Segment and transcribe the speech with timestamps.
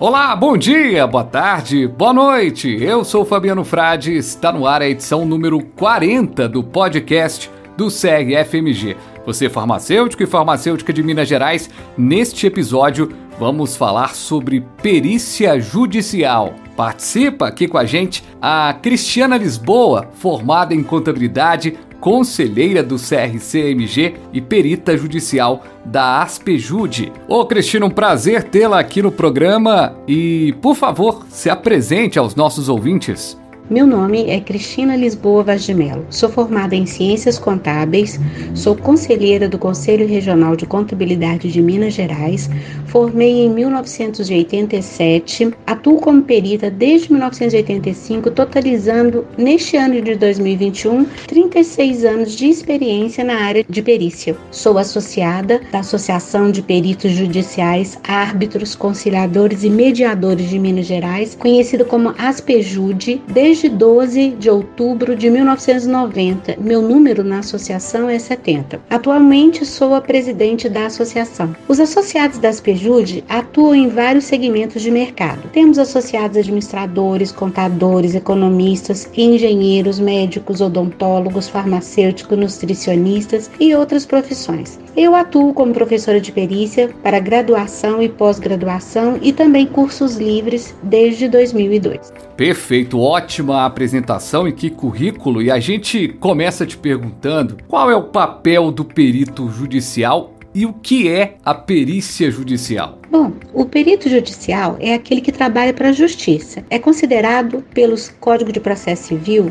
[0.00, 2.68] Olá, bom dia, boa tarde, boa noite.
[2.80, 8.36] Eu sou Fabiano Frade, está no ar a edição número 40 do podcast do SEG
[8.44, 8.96] FMG.
[9.26, 16.54] Você farmacêutico e farmacêutica de Minas Gerais, neste episódio vamos falar sobre perícia judicial.
[16.76, 24.40] Participa aqui com a gente a Cristiana Lisboa, formada em contabilidade, conselheira do CRCMG e
[24.40, 27.12] perita judicial da Aspejude.
[27.26, 32.68] Ô Cristina, um prazer tê-la aqui no programa e, por favor, se apresente aos nossos
[32.68, 33.38] ouvintes.
[33.70, 36.06] Meu nome é Cristina Lisboa Vaz de Mello.
[36.08, 38.18] Sou formada em Ciências Contábeis,
[38.54, 42.48] sou conselheira do Conselho Regional de Contabilidade de Minas Gerais,
[42.86, 52.34] formei em 1987, atuo como perita desde 1985, totalizando neste ano de 2021 36 anos
[52.34, 54.34] de experiência na área de perícia.
[54.50, 61.84] Sou associada da Associação de Peritos Judiciais, Árbitros, Conciliadores e Mediadores de Minas Gerais, conhecida
[61.84, 66.56] como ASPEJUDE, desde desde 12 de outubro de 1990.
[66.60, 68.80] Meu número na associação é 70.
[68.88, 71.56] Atualmente sou a presidente da associação.
[71.66, 75.48] Os associados da Aspejude atuam em vários segmentos de mercado.
[75.52, 84.78] Temos associados administradores, contadores, economistas, engenheiros, médicos, odontólogos, farmacêuticos, nutricionistas e outras profissões.
[85.00, 91.28] Eu atuo como professora de perícia para graduação e pós-graduação e também cursos livres desde
[91.28, 92.12] 2002.
[92.36, 95.40] Perfeito, ótima apresentação e que currículo.
[95.40, 100.72] E a gente começa te perguntando qual é o papel do perito judicial e o
[100.72, 102.97] que é a perícia judicial?
[103.10, 106.62] Bom, o perito judicial é aquele que trabalha para a justiça.
[106.68, 109.50] É considerado pelos Código de Processo Civil,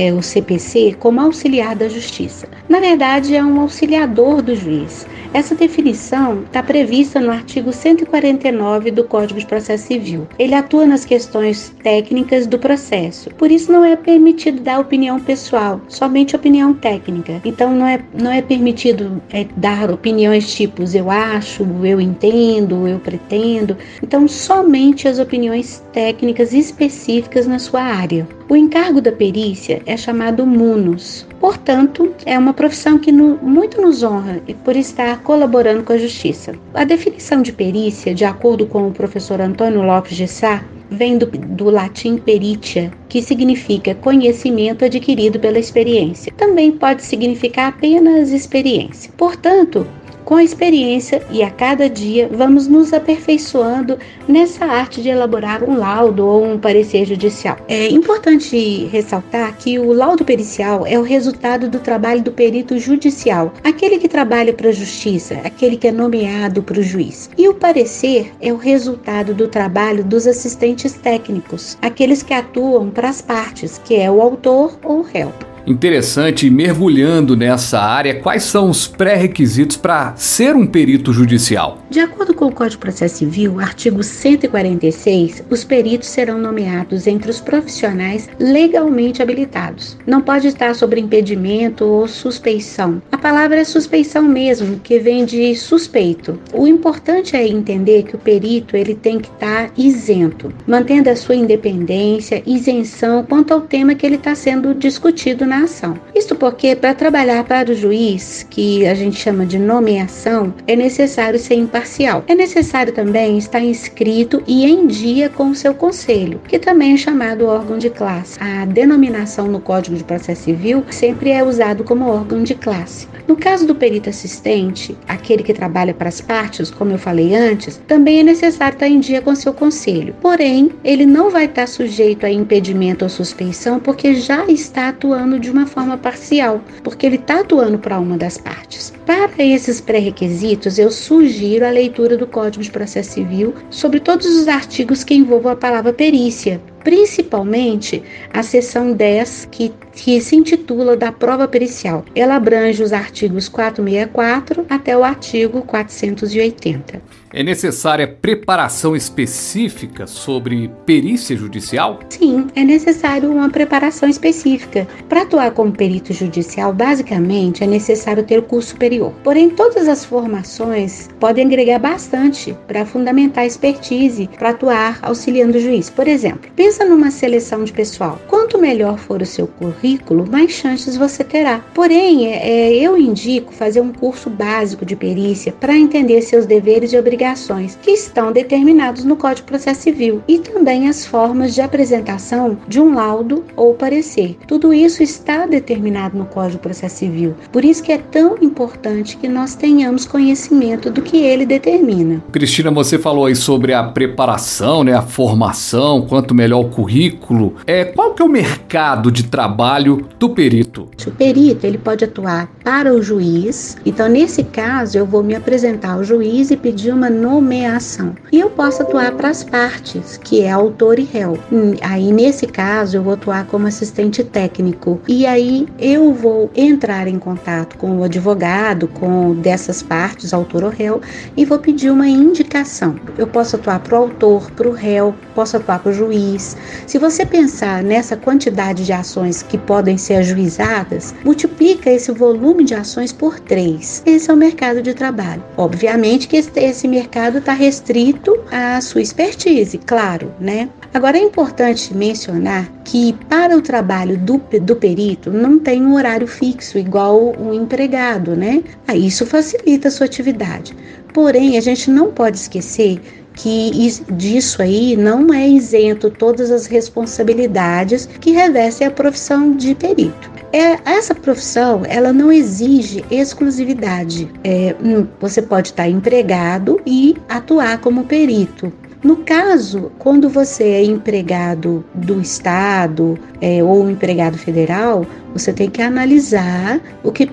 [0.00, 2.48] é o CPC, como auxiliar da justiça.
[2.68, 5.06] Na verdade, é um auxiliador do juiz.
[5.34, 10.28] Essa definição está prevista no artigo 149 do Código de Processo Civil.
[10.38, 13.30] Ele atua nas questões técnicas do processo.
[13.30, 17.42] Por isso não é permitido dar opinião pessoal, somente opinião técnica.
[17.44, 23.00] Então não é, não é permitido é, dar opiniões tipos eu acho, eu entendo, eu
[23.00, 23.76] pretendo.
[24.00, 28.24] Então somente as opiniões técnicas específicas na sua área.
[28.46, 31.26] O encargo da perícia é chamado munus.
[31.40, 36.54] Portanto, é uma profissão que no, muito nos honra por estar colaborando com a justiça.
[36.74, 41.24] A definição de perícia, de acordo com o professor Antônio Lopes de Sá, vem do,
[41.26, 46.32] do, latim peritia, que significa conhecimento adquirido pela experiência.
[46.36, 49.10] Também pode significar apenas experiência.
[49.16, 49.86] Portanto,
[50.24, 55.76] com a experiência e a cada dia vamos nos aperfeiçoando nessa arte de elaborar um
[55.76, 57.56] laudo ou um parecer judicial.
[57.68, 63.52] É importante ressaltar que o laudo pericial é o resultado do trabalho do perito judicial,
[63.62, 67.30] aquele que trabalha para a justiça, aquele que é nomeado para o juiz.
[67.36, 73.08] E o parecer é o resultado do trabalho dos assistentes técnicos, aqueles que atuam para
[73.08, 75.32] as partes, que é o autor ou o réu
[75.66, 81.78] interessante mergulhando nessa área, quais são os pré-requisitos para ser um perito judicial?
[81.90, 87.30] De acordo com o Código de Processo Civil, artigo 146, os peritos serão nomeados entre
[87.30, 89.96] os profissionais legalmente habilitados.
[90.06, 93.00] Não pode estar sobre impedimento ou suspeição.
[93.12, 96.38] A palavra é suspeição mesmo, que vem de suspeito.
[96.52, 101.34] O importante é entender que o perito ele tem que estar isento, mantendo a sua
[101.34, 105.96] independência, isenção quanto ao tema que ele está sendo discutido na na ação.
[106.14, 111.38] Isto porque, para trabalhar para o juiz, que a gente chama de nomeação, é necessário
[111.38, 112.24] ser imparcial.
[112.26, 116.96] É necessário também estar inscrito e em dia com o seu conselho, que também é
[116.96, 118.38] chamado órgão de classe.
[118.40, 123.06] A denominação no Código de Processo Civil sempre é usado como órgão de classe.
[123.28, 127.80] No caso do perito assistente, aquele que trabalha para as partes, como eu falei antes,
[127.86, 130.14] também é necessário estar em dia com seu conselho.
[130.20, 135.50] Porém, ele não vai estar sujeito a impedimento ou suspeição porque já está atuando de
[135.50, 138.92] uma forma parcial, porque ele está atuando para uma das partes.
[139.06, 144.48] Para esses pré-requisitos, eu sugiro a leitura do Código de Processo Civil sobre todos os
[144.48, 148.02] artigos que envolvam a palavra perícia, principalmente
[148.32, 152.04] a seção 10, que, que se intitula da prova pericial.
[152.14, 157.02] Ela abrange os artigos 464 até o artigo 480.
[157.36, 161.98] É necessária preparação específica sobre perícia judicial?
[162.08, 164.86] Sim, é necessário uma preparação específica.
[165.08, 169.12] Para atuar como perito judicial, basicamente é necessário ter o curso superior.
[169.24, 175.60] Porém, todas as formações podem agregar bastante para fundamentar a expertise para atuar auxiliando o
[175.60, 175.90] juiz.
[175.90, 178.18] Por exemplo, Pensa numa seleção de pessoal.
[178.26, 181.60] Quanto melhor for o seu currículo, mais chances você terá.
[181.72, 186.92] Porém, é, é eu indico fazer um curso básico de perícia para entender seus deveres
[186.92, 191.60] e obrigações, que estão determinados no Código de Processo Civil, e também as formas de
[191.60, 194.36] apresentação de um laudo ou parecer.
[194.48, 197.36] Tudo isso está determinado no Código de Processo Civil.
[197.52, 202.20] Por isso que é tão importante que nós tenhamos conhecimento do que ele determina.
[202.32, 207.56] Cristina, você falou aí sobre a preparação, né, a formação, quanto melhor o currículo.
[207.66, 210.88] É, qual que é o mercado de trabalho do perito?
[211.06, 213.76] O perito, ele pode atuar para o juiz.
[213.84, 218.14] Então, nesse caso, eu vou me apresentar ao juiz e pedir uma nomeação.
[218.32, 221.38] E eu posso atuar para as partes, que é autor e réu.
[221.52, 225.00] Hum, aí, nesse caso, eu vou atuar como assistente técnico.
[225.06, 230.70] E aí, eu vou entrar em contato com o advogado, com dessas partes, autor ou
[230.70, 231.00] réu,
[231.36, 232.96] e vou pedir uma indicação.
[233.18, 236.53] Eu posso atuar para o autor, para o réu, posso atuar para o juiz.
[236.86, 242.74] Se você pensar nessa quantidade de ações que podem ser ajuizadas, multiplica esse volume de
[242.74, 244.02] ações por três.
[244.04, 245.42] Esse é o mercado de trabalho.
[245.56, 250.68] Obviamente que esse mercado está restrito à sua expertise, claro, né?
[250.92, 256.26] Agora é importante mencionar que para o trabalho do, do perito não tem um horário
[256.26, 258.62] fixo igual um empregado, né?
[258.94, 260.76] Isso facilita a sua atividade.
[261.12, 263.00] Porém, a gente não pode esquecer
[263.34, 263.70] que
[264.12, 270.30] disso aí não é isento todas as responsabilidades que revestem a profissão de perito.
[270.52, 274.30] É, essa profissão ela não exige exclusividade.
[274.44, 278.72] É, hum, você pode estar empregado e atuar como perito.
[279.04, 285.82] No caso, quando você é empregado do Estado é, ou empregado federal, você tem que
[285.82, 287.28] analisar o que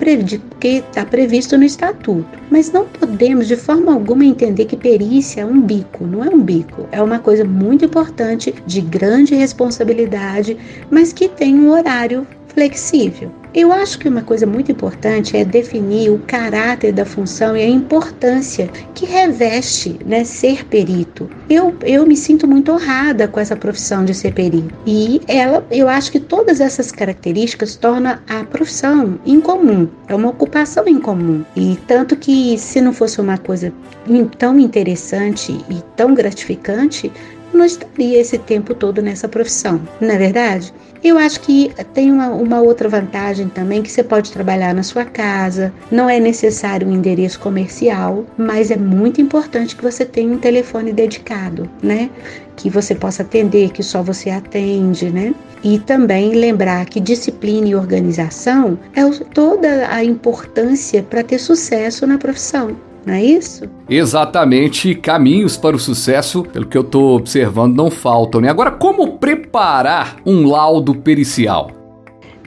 [0.61, 2.27] está previsto no estatuto.
[2.49, 6.05] Mas não podemos de forma alguma entender que perícia é um bico.
[6.05, 6.89] Não é um bico.
[6.91, 10.57] É uma coisa muito importante, de grande responsabilidade,
[10.89, 13.31] mas que tem um horário flexível.
[13.53, 17.67] Eu acho que uma coisa muito importante é definir o caráter da função e a
[17.67, 21.29] importância que reveste né, ser perito.
[21.49, 24.73] Eu, eu me sinto muito honrada com essa profissão de ser perito.
[24.87, 29.89] E ela, eu acho que todas essas características tornam a profissão incomum.
[30.07, 31.43] É uma ocupação incomum.
[31.53, 33.73] E tanto que se não fosse uma coisa
[34.37, 37.11] tão interessante e tão gratificante,
[37.53, 40.73] não estaria esse tempo todo nessa profissão, não é verdade?
[41.03, 45.03] Eu acho que tem uma, uma, outra vantagem também que você pode trabalhar na sua
[45.03, 50.37] casa, não é necessário um endereço comercial, mas é muito importante que você tenha um
[50.37, 52.11] telefone dedicado, né?
[52.55, 55.33] Que você possa atender, que só você atende, né?
[55.63, 59.01] E também lembrar que disciplina e organização é
[59.33, 62.75] toda a importância para ter sucesso na profissão
[63.05, 63.65] não é isso?
[63.89, 68.41] Exatamente, caminhos para o sucesso, pelo que eu estou observando, não faltam.
[68.41, 68.49] Né?
[68.49, 71.80] Agora, como preparar um laudo pericial?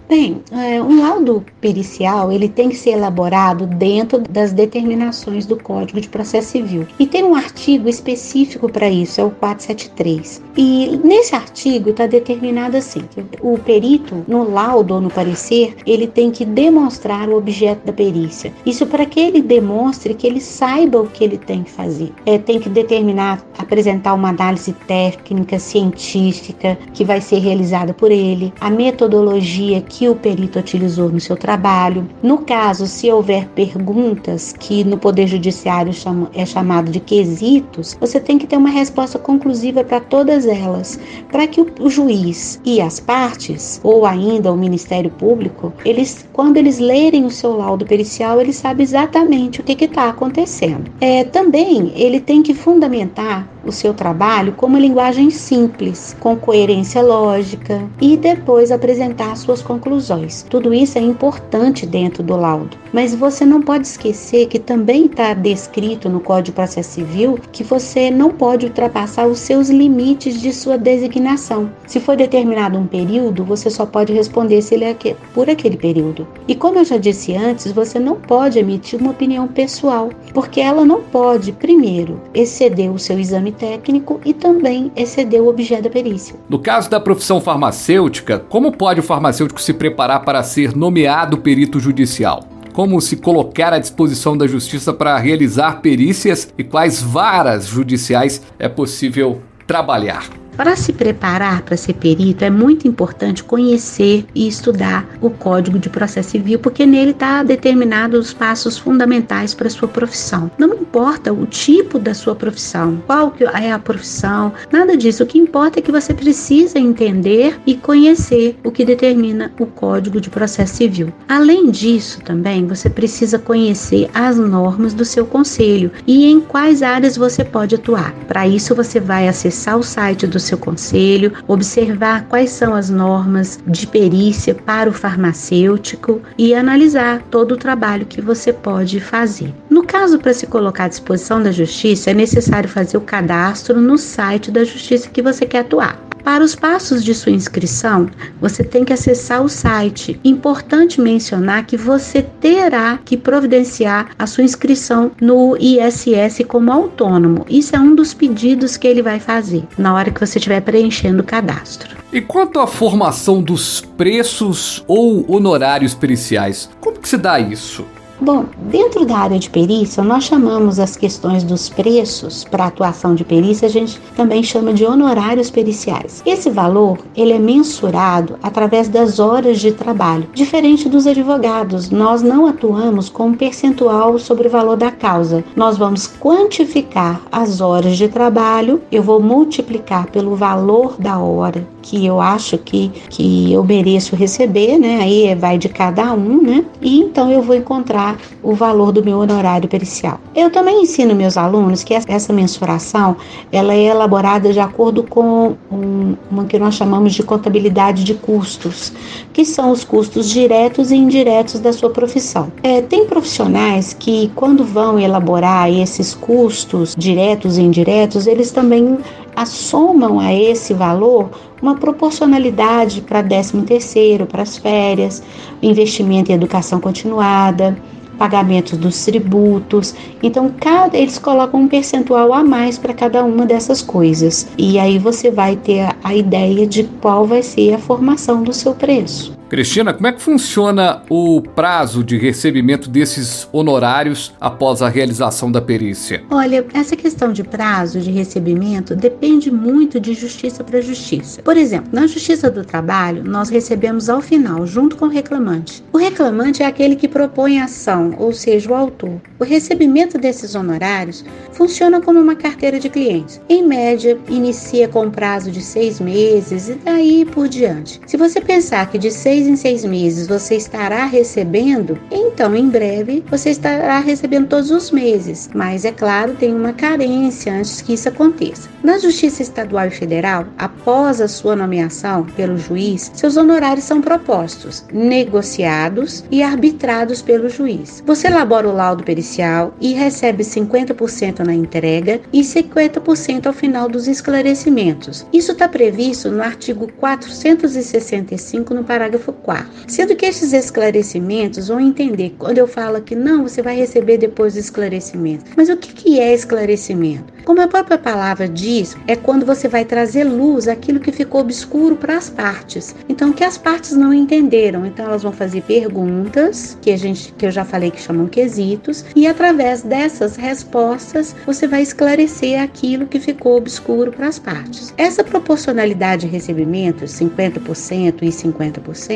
[0.09, 5.99] Bem, é, um laudo pericial ele tem que ser elaborado dentro das determinações do Código
[5.99, 10.43] de Processo Civil e tem um artigo específico para isso, é o 473.
[10.57, 16.07] E nesse artigo está determinado assim: que o perito no laudo ou no parecer ele
[16.07, 18.53] tem que demonstrar o objeto da perícia.
[18.65, 22.13] Isso para que ele demonstre que ele saiba o que ele tem que fazer.
[22.27, 28.53] É, tem que determinar, apresentar uma análise técnica, científica que vai ser realizada por ele,
[28.61, 32.09] a metodologia que o perito utilizou no seu trabalho.
[32.21, 35.93] No caso, se houver perguntas que no Poder Judiciário
[36.35, 40.99] é chamado de quesitos, você tem que ter uma resposta conclusiva para todas elas,
[41.31, 46.81] para que o juiz e as partes, ou ainda o Ministério Público, eles, quando eles
[46.81, 50.91] lerem o seu laudo pericial, eles sabem exatamente o que está acontecendo.
[51.01, 57.03] É, também ele tem que fundamentar o seu trabalho com uma linguagem simples, com coerência
[57.03, 60.45] lógica e depois apresentar suas conclusões.
[60.49, 65.35] Tudo isso é importante dentro do laudo, mas você não pode esquecer que também está
[65.35, 70.53] descrito no Código de Processo Civil que você não pode ultrapassar os seus limites de
[70.53, 71.71] sua designação.
[71.87, 74.95] Se for determinado um período, você só pode responder se ele é
[75.33, 76.27] por aquele período.
[76.47, 80.85] E como eu já disse antes, você não pode emitir uma opinião pessoal, porque ela
[80.85, 86.37] não pode, primeiro, exceder o seu exame técnico e também exceder o objeto da perícia.
[86.49, 91.81] No caso da profissão farmacêutica, como pode o farmacêutico se preparar para ser nomeado perito
[91.81, 92.45] judicial?
[92.73, 98.69] Como se colocar à disposição da justiça para realizar perícias e quais varas judiciais é
[98.69, 100.44] possível trabalhar?
[100.57, 105.91] Para se preparar para ser perito, é muito importante conhecer e estudar o Código de
[105.91, 110.51] Processo Civil, porque nele está determinado os passos fundamentais para a sua profissão.
[110.57, 115.25] Não importa o tipo da sua profissão, qual que é a profissão, nada disso.
[115.25, 120.21] O que importa é que você precisa entender e conhecer o que determina o Código
[120.21, 121.13] de Processo Civil.
[121.29, 127.17] Além disso, também você precisa conhecer as normas do seu conselho e em quais áreas
[127.17, 128.15] você pode atuar.
[128.29, 133.59] Para isso, você vai acessar o site do seu conselho, observar quais são as normas
[133.67, 139.53] de perícia para o farmacêutico e analisar todo o trabalho que você pode fazer.
[139.69, 143.99] No caso, para se colocar à disposição da justiça, é necessário fazer o cadastro no
[143.99, 145.99] site da justiça que você quer atuar.
[146.25, 148.09] Para os passos de sua inscrição,
[148.41, 150.19] você tem que acessar o site.
[150.25, 157.45] Importante mencionar que você terá que providenciar a sua inscrição no ISS como autônomo.
[157.47, 161.23] Isso é um dos pedidos que ele vai fazer na hora que você estiver preenchendo
[161.23, 161.95] o cadastro.
[162.11, 167.85] E quanto à formação dos preços ou honorários periciais, como que se dá isso?
[168.25, 173.23] Bom, dentro da área de perícia, nós chamamos as questões dos preços para atuação de
[173.23, 176.23] perícia, a gente também chama de honorários periciais.
[176.25, 180.27] Esse valor, ele é mensurado através das horas de trabalho.
[180.33, 185.45] Diferente dos advogados, nós não atuamos com um percentual sobre o valor da causa.
[185.55, 192.05] Nós vamos quantificar as horas de trabalho, eu vou multiplicar pelo valor da hora que
[192.05, 195.01] eu acho que, que eu mereço receber, né?
[195.03, 196.65] Aí vai de cada um, né?
[196.81, 200.21] E então eu vou encontrar o valor do meu honorário pericial.
[200.35, 203.17] Eu também ensino meus alunos que essa mensuração
[203.51, 208.93] ela é elaborada de acordo com um, uma que nós chamamos de contabilidade de custos,
[209.33, 212.53] que são os custos diretos e indiretos da sua profissão.
[212.63, 218.99] É, tem profissionais que quando vão elaborar esses custos diretos e indiretos, eles também
[219.37, 221.31] assomam a esse valor
[221.61, 225.23] uma proporcionalidade para 13 terceiro, para as férias,
[225.63, 227.77] investimento em educação continuada,
[228.19, 229.95] pagamentos dos tributos.
[230.23, 234.47] Então, cada eles colocam um percentual a mais para cada uma dessas coisas.
[234.57, 238.53] E aí você vai ter a, a ideia de qual vai ser a formação do
[238.53, 239.34] seu preço.
[239.49, 245.61] Cristina, como é que funciona o prazo de recebimento desses honorários após a realização da
[245.61, 246.25] perícia?
[246.31, 251.43] Olha, essa questão de prazo de recebimento depende muito de justiça para justiça.
[251.43, 255.85] Por exemplo, na Justiça do Trabalho, nós recebemos ao final, junto com o reclamante.
[255.93, 259.21] O reclamante é aquele que propõe a ação, ou seja, o autor.
[259.39, 263.41] O recebimento desses honorários funciona como uma carteira de clientes.
[263.49, 268.01] Em média, inicia com um prazo de seis meses e daí por diante.
[268.07, 272.69] Se você pensar que de seis seis em seis meses você estará recebendo, então em
[272.69, 275.51] breve você estará recebendo todos os meses.
[275.55, 278.69] Mas é claro, tem uma carência antes que isso aconteça.
[278.83, 284.85] Na Justiça Estadual e Federal, após a sua nomeação pelo juiz, seus honorários são propostos,
[284.93, 288.03] negociados e arbitrados pelo juiz.
[288.07, 294.07] Você elabora o laudo pericial e recebe 50% na entrega e 50% ao final dos
[294.09, 295.27] esclarecimentos.
[295.33, 299.67] Isso está previsto no artigo 465, no parágrafo 4.
[299.89, 304.55] Sendo que esses esclarecimentos vão entender quando eu falo que não, você vai receber depois
[304.55, 305.45] do esclarecimento.
[305.57, 307.33] Mas o que, que é esclarecimento?
[307.45, 311.95] Como a própria palavra diz, é quando você vai trazer luz aquilo que ficou obscuro
[311.95, 312.95] para as partes.
[313.07, 314.87] Então, que as partes não entenderam.
[314.87, 319.05] Então, elas vão fazer perguntas, que a gente que eu já falei que chamam quesitos,
[319.15, 324.95] e através dessas respostas você vai esclarecer aquilo que ficou obscuro para as partes.
[324.97, 329.14] Essa proporcionalidade de recebimento, 50% e 50%,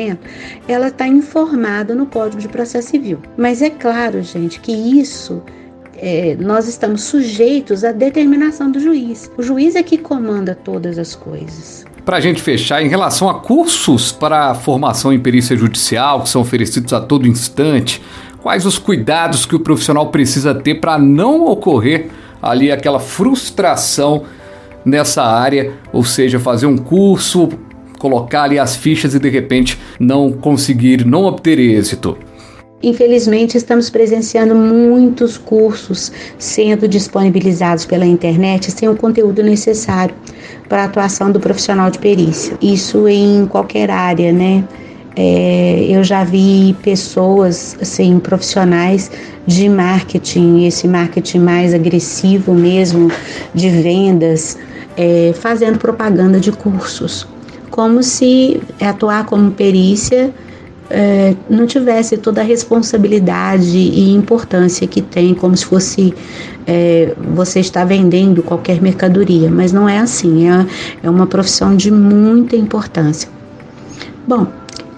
[0.67, 3.19] ela está informada no Código de Processo Civil.
[3.37, 5.41] Mas é claro, gente, que isso
[5.95, 9.31] é, nós estamos sujeitos à determinação do juiz.
[9.37, 11.85] O juiz é que comanda todas as coisas.
[12.05, 16.41] Para a gente fechar, em relação a cursos para formação em perícia judicial, que são
[16.41, 18.01] oferecidos a todo instante,
[18.41, 22.07] quais os cuidados que o profissional precisa ter para não ocorrer
[22.41, 24.23] ali aquela frustração
[24.85, 27.49] nessa área, ou seja, fazer um curso,
[27.99, 32.17] colocar ali as fichas e de repente não conseguir, não obter êxito.
[32.81, 40.15] Infelizmente, estamos presenciando muitos cursos sendo disponibilizados pela internet sem o conteúdo necessário
[40.69, 42.57] para a atuação do profissional de perícia.
[42.61, 44.63] Isso em qualquer área, né?
[45.13, 49.11] É, eu já vi pessoas, assim, profissionais
[49.45, 53.11] de marketing, esse marketing mais agressivo mesmo,
[53.53, 54.57] de vendas,
[54.95, 57.27] é, fazendo propaganda de cursos,
[57.69, 60.33] como se atuar como perícia
[60.89, 66.13] é, não tivesse toda a responsabilidade e importância que tem, como se fosse
[66.65, 70.65] é, você estar vendendo qualquer mercadoria, mas não é assim, é,
[71.03, 73.29] é uma profissão de muita importância.
[74.27, 74.47] Bom,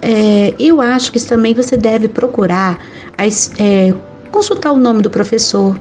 [0.00, 2.78] é, eu acho que também você deve procurar
[3.16, 3.52] as,
[4.30, 5.78] consultar o nome do professor,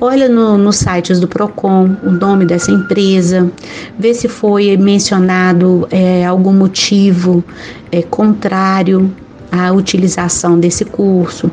[0.00, 3.50] olha no, nos sites do PROCON o nome dessa empresa,
[3.98, 7.44] vê se foi mencionado é, algum motivo
[7.90, 9.10] é, contrário
[9.50, 11.50] à utilização desse curso.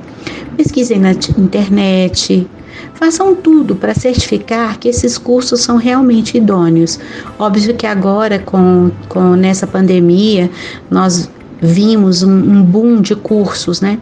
[0.55, 2.47] Pesquisem na internet,
[2.93, 6.99] Façam tudo para certificar que esses cursos são realmente idôneos.
[7.37, 10.49] Óbvio que agora, com, com nessa pandemia,
[10.89, 11.29] nós
[11.61, 13.99] vimos um, um boom de cursos, né?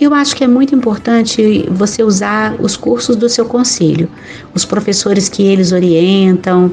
[0.00, 4.08] Eu acho que é muito importante você usar os cursos do seu conselho,
[4.54, 6.70] os professores que eles orientam.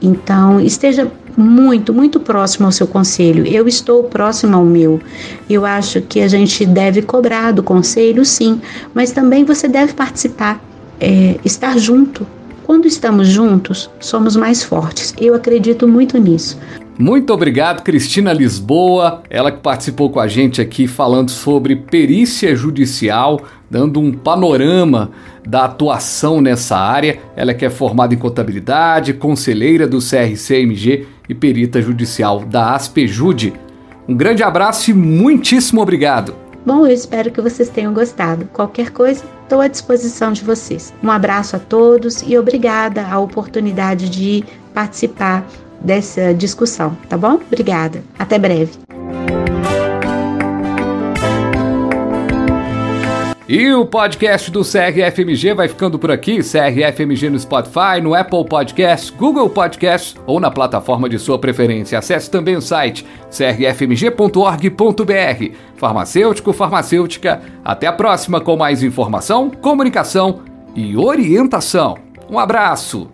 [0.00, 3.46] Então, esteja muito, muito próximo ao seu conselho.
[3.46, 5.00] Eu estou próximo ao meu.
[5.50, 8.60] Eu acho que a gente deve cobrar do conselho, sim,
[8.92, 10.62] mas também você deve participar,
[11.00, 12.26] é, estar junto.
[12.74, 15.14] Quando estamos juntos, somos mais fortes.
[15.16, 16.58] Eu acredito muito nisso.
[16.98, 23.42] Muito obrigado, Cristina Lisboa, ela que participou com a gente aqui falando sobre perícia judicial,
[23.70, 25.12] dando um panorama
[25.46, 27.20] da atuação nessa área.
[27.36, 33.52] Ela que é formada em contabilidade, conselheira do CRCMG e perita judicial da Aspejude.
[34.08, 36.43] Um grande abraço e muitíssimo obrigado.
[36.64, 38.46] Bom, eu espero que vocês tenham gostado.
[38.46, 40.94] Qualquer coisa, estou à disposição de vocês.
[41.02, 44.42] Um abraço a todos e obrigada a oportunidade de
[44.72, 45.46] participar
[45.80, 47.34] dessa discussão, tá bom?
[47.34, 48.02] Obrigada.
[48.18, 48.83] Até breve.
[53.56, 56.38] E o podcast do CRFMG vai ficando por aqui.
[56.38, 61.96] CRFMG no Spotify, no Apple Podcast, Google Podcast ou na plataforma de sua preferência.
[61.96, 64.74] Acesse também o site crfmg.org.br.
[65.76, 67.42] Farmacêutico, farmacêutica.
[67.64, 70.40] Até a próxima com mais informação, comunicação
[70.74, 71.96] e orientação.
[72.28, 73.08] Um abraço!